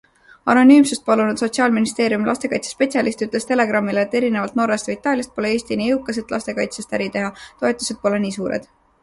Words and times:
Anonüümsust 0.51 1.03
palunud 1.09 1.41
sotsiaalministeeriumi 1.41 2.25
lastekaitsekaitsespetsialist 2.29 3.21
ütles 3.27 3.45
Telegramile, 3.51 4.07
et 4.09 4.17
erinevalt 4.21 4.57
Norrast 4.61 4.91
või 4.91 4.97
Itaaliast 4.99 5.37
pole 5.37 5.53
Eesti 5.59 5.79
nii 5.83 5.93
jõukas, 5.93 6.21
et 6.25 6.35
lastekaitsest 6.37 6.99
äri 7.01 7.11
teha- 7.19 7.31
toetused 7.63 8.03
pole 8.09 8.25
nii 8.27 8.37
suured. 8.41 8.69